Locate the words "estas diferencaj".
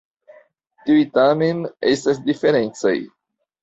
1.95-2.99